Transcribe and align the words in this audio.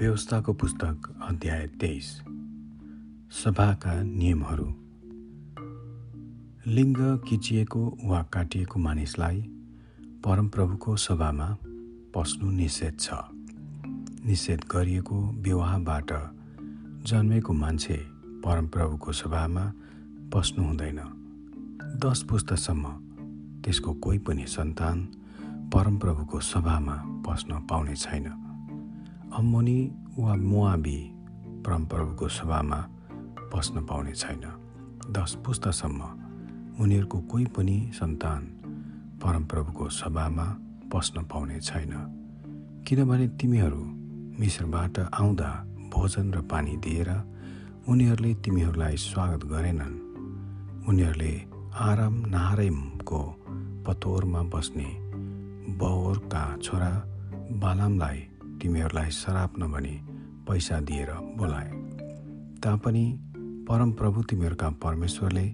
व्यवस्थाको 0.00 0.52
पुस्तक 0.52 1.26
अध्याय 1.28 1.66
तेइस। 1.66 2.22
सभाका 3.30 4.02
नियमहरू। 4.02 4.64
लिङ्ग 6.66 6.96
किचिएको 7.28 7.98
वा 8.04 8.22
काटिएको 8.22 8.80
मानिसलाई 8.80 9.42
परमप्रभुको 10.24 10.96
सभामा 10.96 11.56
पस्नु 12.14 12.50
निषेध 12.50 12.96
छ। 13.00 13.10
निषेध 14.26 14.60
गरिएको 14.72 15.30
विवाहबाट 15.32 16.12
जन्मेको 17.06 17.52
मान्छे 17.52 17.96
परमप्रभुको 18.44 19.12
सभामा 19.12 19.72
पस्नु 20.34 20.64
हुँदैन। 20.64 21.00
दस 22.04 22.26
पुस्तासम्म 22.30 22.84
त्यसको 23.64 23.94
कोही 23.94 24.18
पनि 24.18 24.46
सन्तान 24.46 25.04
परमप्रभुको 25.74 26.40
सभामा 26.40 27.02
पस्न 27.06 27.66
पाउने 27.70 27.96
छैन। 27.96 28.49
अम्मोनी 29.30 29.80
वा 30.18 30.34
मोआबी 30.34 30.98
परमप्रभुको 31.66 32.28
सभामा 32.28 32.76
पस्न 33.52 33.86
पाउने 33.86 34.12
छैन। 34.12 34.42
दस 35.10 35.36
पुस्तासम्म 35.46 36.00
उनीहरूको 36.82 37.18
कोही 37.20 37.44
पनि 37.46 37.76
सन्तान 37.94 38.42
परमप्रभुको 39.22 39.88
सभामा 39.88 40.46
पस्न 40.92 41.22
पाउने 41.22 41.60
छैन। 41.60 41.92
किनभने 42.88 43.28
तिमीहरू 43.28 43.82
मिश्रबाट 44.40 44.98
आउँदा 44.98 45.50
भोजन 45.94 46.32
र 46.34 46.40
पानी 46.42 46.76
दिएर 46.76 47.10
उनीहरूले 47.88 48.34
तिमीहरूलाई 48.34 48.96
स्वागत 48.96 49.46
गरेनन्। 49.46 49.94
उनीहरूले 50.88 51.34
आराम 51.74 52.14
नारायमको 52.26 53.20
पतोरमा 53.86 54.42
बस्ने 54.42 54.90
बौरका 55.78 56.44
छोरा 56.56 56.92
बालामलाई 57.62 58.26
तिमीहरूलाई 58.60 59.10
श्राप 59.10 59.58
नभनी 59.58 59.94
पैसा 60.48 60.80
दिएर 60.80 61.10
बोलाए। 61.38 61.70
तापनि 62.62 63.04
परमप्रभु 63.68 64.22
तिमीहरूका 64.30 64.68
परमेश्वरले 64.84 65.46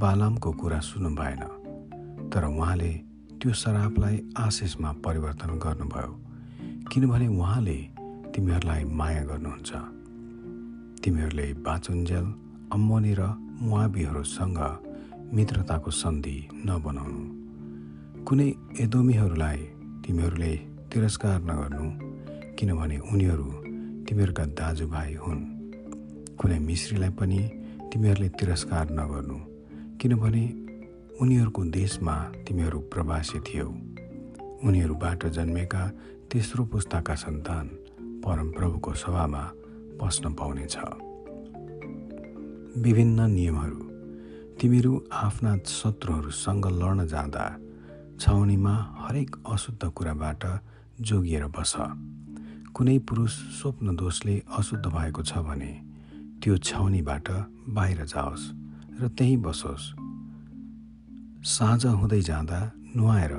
बालामको 0.00 0.52
कुरा 0.60 0.78
सुन्नु 0.80 1.10
भएन 1.16 1.42
तर 2.30 2.44
उहाँले 2.44 2.92
त्यो 3.40 3.52
श्रापलाई 3.52 4.16
आशिषमा 4.38 4.92
परिवर्तन 5.04 5.50
गर्नुभयो 5.64 6.12
किनभने 6.92 7.26
उहाँले 7.28 7.78
तिमीहरूलाई 8.34 8.84
माया 8.98 9.22
गर्नुहुन्छ। 9.24 9.70
तिमीहरूले 11.02 11.48
बाचुन्जेल 11.66 12.26
अम्मोनी 12.72 13.12
र 13.18 13.22
मुवाबीहरूसँग 13.60 14.60
मित्रताको 15.34 15.90
सन्धि 15.90 16.36
नबनाउनु। 16.66 17.22
कुनै 18.24 18.48
एदोमीहरूलाई 18.84 19.58
तिमीहरूले 20.04 20.52
तिरस्कार 20.90 21.38
नगर्नु 21.42 21.86
किनभने 22.58 22.98
उनीहरू 23.12 23.48
तिमीहरूका 24.06 24.44
दाजुभाइ 24.58 25.14
हुन्। 25.14 25.40
कुनै 26.40 26.58
मिश्रीलाई 26.58 27.10
पनि 27.10 27.40
तिमीहरूले 27.92 28.28
तिरस्कार 28.38 28.84
नगर्नु 28.90 29.38
किनभने 30.00 30.44
उनीहरूको 31.20 31.62
देशमा 31.70 32.14
तिमीहरू 32.44 32.78
प्रवासी 32.92 33.38
थियौ। 33.40 33.68
उनीहरूबाट 34.66 35.26
जन्मेका 35.36 35.82
तेस्रो 36.32 36.64
पुस्ताका 36.64 37.14
सन्तान 37.14 37.66
परमप्रभुको 38.24 38.92
सभामा 38.94 39.42
पस्न 40.00 40.24
पाउनेछ 40.34 40.76
विभिन्न 42.76 43.30
नियमहरू। 43.30 43.80
तिमीहरू 44.56 44.92
आफ्ना 45.12 45.56
शत्रुहरूसँग 45.70 46.66
लड्न 46.80 47.06
जाँदा 47.06 47.46
छाउनीमा 48.20 48.74
हरेक 48.98 49.30
अशुद्ध 49.46 49.82
कुराबाट 49.86 50.42
जोगिएर 51.00 51.44
बस। 51.46 51.72
कुनै 52.76 52.98
पुरुष 53.08 53.32
स्वप्न 53.56 53.96
दोषले 53.96 54.34
अशुद्ध 54.52 54.86
भएको 54.86 55.22
छ 55.24 55.40
भने 55.40 55.72
त्यो 56.44 56.56
छाउनीबाट 56.60 57.28
बाहिर 57.72 58.04
जाओस् 58.04 58.44
र 59.00 59.08
त्यहीँ 59.16 59.36
बसोस्। 59.40 59.84
साँझ 61.40 61.82
हुँदै 61.96 62.20
जाँदा 62.20 62.60
नुहाएर 62.96 63.32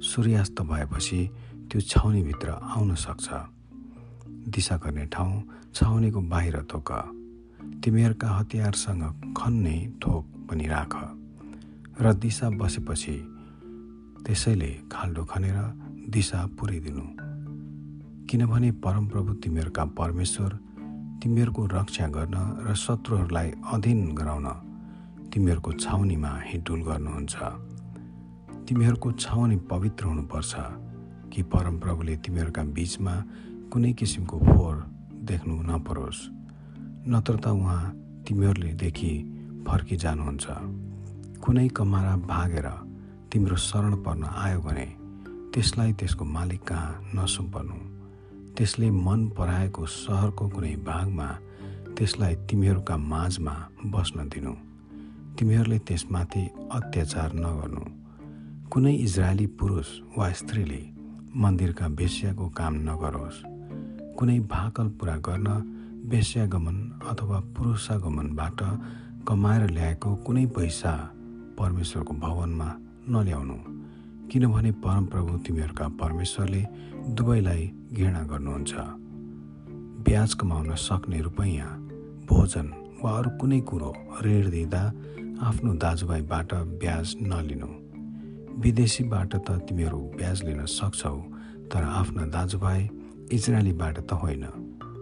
सूर्यास्त 0.00 0.62
भएपछि 0.62 1.20
त्यो 1.66 1.80
छाउनीभित्र 1.90 2.48
आउन 2.70 2.94
सक्छ। 2.94 3.26
दिशा 4.54 4.76
गर्ने 4.78 5.06
ठाउँ 5.10 5.42
छाउनीको 5.74 6.20
बाहिर 6.30 6.56
थोक 6.70 6.90
तिमीहरूका 7.82 8.28
हतियारसँग 8.30 9.02
खन्ने 9.34 9.76
थोक 9.98 10.22
पनि 10.46 10.66
राख। 10.70 10.94
र 11.98 12.14
दिशा 12.14 12.46
बसेपछि 12.54 13.16
त्यसैले 14.22 14.70
खाल्डो 14.86 15.24
खनेर 15.24 15.58
दिशा 16.14 16.46
पुर्याइदिनु। 16.54 17.27
किनभने 18.28 18.70
परमप्रभु 18.84 19.34
तिमीहरूका 19.34 19.84
परमेश्वर 19.96 20.52
तिमीहरूको 21.22 21.64
रक्षा 21.66 22.06
गर्न 22.08 22.36
र 22.60 22.74
शत्रुहरूलाई 22.76 23.48
अधीन 23.72 24.00
गराउन 24.14 24.46
तिमीहरूको 25.32 25.72
छाउनीमा 25.72 26.32
हिँडुल 26.44 26.80
गर्नुहुन्छ। 26.82 27.36
तिमीहरूको 28.68 29.12
छाउनी 29.12 29.56
पवित्र 29.72 30.04
हुनुपर्छ 30.04 30.52
कि 31.32 31.42
परमप्रभुले 31.42 32.16
तिमीहरूका 32.20 32.62
बिचमा 32.76 33.14
कुनै 33.72 33.92
किसिमको 33.96 34.38
फोहोर 34.38 34.76
देख्नु 35.24 35.54
नपरोस्। 35.64 36.20
नत्र 37.08 37.36
त 37.40 37.46
उहाँ 37.48 37.80
तिमीहरूले 38.28 38.72
देखि 38.76 39.12
फर्किजानुहुन्छ 39.68 40.46
कुनै 41.40 41.68
कमारा 41.72 42.16
भागेर 42.28 42.68
तिम्रो 43.32 43.56
शरण 43.56 43.94
पर्न 44.04 44.24
आयो 44.36 44.60
भने 44.60 44.88
त्यसलाई 45.54 45.92
त्यसको 45.96 46.24
मालिक 46.36 46.62
कहाँ 46.68 46.92
नसुम्पर्नु 47.16 47.97
त्यसले 48.58 48.90
मन 48.90 49.28
पराएको 49.28 49.86
सहरको 49.86 50.48
कुनै 50.48 50.74
भागमा 50.76 51.26
त्यसलाई 51.96 52.34
तिमीहरूका 52.34 52.96
माझमा 52.96 53.54
बस्न 53.86 54.28
दिनु। 54.28 54.52
तिमीहरूले 55.38 55.78
त्यसमाथि 55.78 56.42
अत्याचार 56.72 57.30
नगर्नु। 57.34 57.84
कुनै 58.70 58.94
इजरायली 58.94 59.46
पुरुष 59.46 59.86
वा 60.18 60.32
स्त्रीले 60.32 60.82
मन्दिरका 61.36 61.86
वेश्याको 61.86 62.48
काम 62.48 62.74
नगरोस्। 62.74 63.38
कुनै 64.18 64.38
भाकल 64.40 64.88
पुरा 64.88 65.16
गर्न 65.16 65.48
वेश्यागमन 66.10 66.76
अथवा 67.10 67.40
पुरुषागमनबाट 67.40 68.60
कमाएर 69.28 69.70
ल्याएको 69.70 70.16
कुनै 70.16 70.46
पैसा 70.46 70.92
परमेश्वरको 71.58 72.14
भवनमा 72.14 72.68
नल्याउनु। 73.08 73.77
किनभने 74.32 74.70
परमप्रभु 74.84 75.36
तिमीहरूका 75.38 75.86
परमेश्वरले 76.00 76.60
दुवैलाई 77.16 77.66
घृणा 77.92 78.22
गर्नुहुन्छ। 78.22 78.72
ब्याज 80.04 80.34
कमाउन 80.34 80.74
सक्ने 80.76 81.20
रुपैयाँ 81.20 81.68
भोजन 82.28 82.66
वा 83.02 83.10
अरू 83.18 83.30
कुनै 83.40 83.60
कुरो 83.70 83.92
ऋण 84.24 84.50
दिँदा 84.50 84.82
आफ्नो 85.48 85.72
दाजुभाइबाट 85.84 86.52
ब्याज 86.82 87.14
नलिनु। 87.22 87.68
विदेशीबाट 88.60 89.36
त 89.36 89.56
तिमीहरू 89.68 90.00
ब्याज 90.18 90.42
लिन 90.44 90.60
सक्छौ 90.68 91.16
तर 91.72 91.82
आफ्ना 92.00 92.26
दाजुभाइ 92.36 92.88
इजरायलीबाट 93.32 93.96
त 94.00 94.20
होइन। 94.20 94.44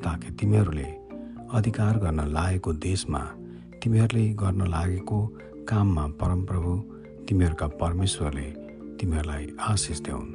ताकि 0.00 0.32
तिमीहरूले 0.40 0.88
अधिकार 1.58 1.98
गर्न 1.98 2.20
लागेको 2.32 2.72
देशमा 2.88 3.22
तिमीहरूले 3.82 4.26
गर्न 4.40 4.66
लागेको 4.70 5.20
काममा 5.68 6.06
परमप्रभु 6.20 6.72
तिमीहरूका 7.28 7.66
परमेश्वरले 7.84 8.48
तिमीहरूलाई 9.00 9.46
आशिष 9.60 10.00
देऊन्। 10.00 10.30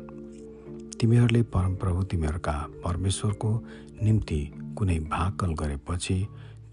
तिमीहरूले 1.00 1.42
परमप्रभु 1.54 2.04
तिमीहरूका 2.04 2.56
परमेश्वरको 2.84 3.52
निम्ति 4.04 4.40
कुनै 4.78 4.98
भाकल 5.14 5.52
गरेपछि 5.54 6.18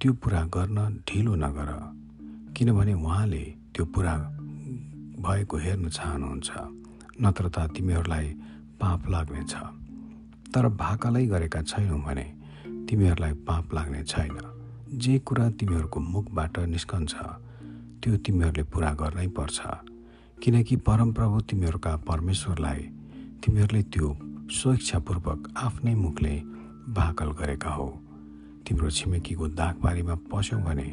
त्यो 0.01 0.13
पुरा 0.13 0.43
गर्न 0.55 0.79
ढिलो 1.09 1.35
नगर 1.35 1.71
किनभने 2.57 2.95
उहाँले 2.95 3.43
त्यो 3.75 3.85
पुरा 3.95 4.15
भएको 5.27 5.57
हेर्न 5.57 5.89
चाहनुहुन्छ 5.89 6.51
नत्र 7.21 7.49
त 7.49 7.69
तिमीहरूलाई 7.77 8.27
पाप 8.81 9.01
लाग्नेछ। 9.11 9.55
तर 10.55 10.69
भाकलै 10.83 11.25
गरेका 11.27 11.63
छैनौ 11.63 11.99
भने 12.07 12.27
तिमीहरूलाई 12.89 13.33
पाप 13.47 13.75
लाग्ने 13.75 14.03
छैन। 14.05 14.37
जे 14.97 15.19
कुरा 15.19 15.49
तिमीहरूको 15.51 16.01
मुखबाट 16.01 16.59
निस्कन्छ 16.73 17.15
त्यो 18.01 18.17
तिमीहरूले 18.25 18.65
पुरा 18.73 18.91
गर्नै 19.01 19.29
पर्छ। 19.29 19.59
किनकि 20.43 20.77
परमप्रभु 20.77 21.41
तिमीहरूका 21.41 21.97
परमेश्वरलाई 21.97 22.81
तिमीहरूले 23.43 23.83
त्यो 23.83 24.09
स्वेच्छापूर्वक 24.51 25.53
आफ्नै 25.57 25.95
मुखले 25.95 26.35
भाकल 26.89 27.31
गरेका 27.31 27.71
हो। 27.71 27.87
तिम्रो 28.67 28.91
छिमेकीको 28.91 29.49
दागबारीमा 29.49 30.15
पस्यौ 30.33 30.59
भने 30.59 30.89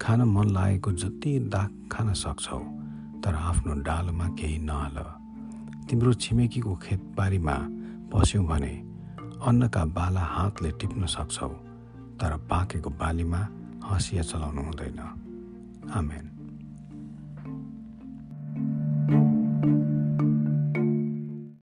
खान 0.00 0.22
मन 0.22 0.48
लागेको 0.50 0.92
जति 0.92 1.38
दाग 1.52 1.70
खान 1.92 2.12
सक्छौ 2.14 2.58
तर 3.24 3.34
आफ्नो 3.34 3.74
डालोमा 3.82 4.28
केही 4.40 4.58
नहाल। 4.58 4.96
तिम्रो 5.90 6.12
छिमेकीको 6.14 6.74
खेतबारीमा 6.76 7.56
पस्यौ 8.12 8.42
भने 8.42 8.74
अन्नका 9.44 9.84
बाला 9.84 10.24
हातले 10.34 10.70
टिप्न 10.80 11.06
सक्छौ 11.06 11.48
तर 12.20 12.36
पाकेको 12.48 12.90
बालीमा 12.90 13.40
हँसिया 13.84 14.22
चलाउनु 14.22 14.62
हुँदैन। 14.62 15.00
आमेन। 15.92 16.37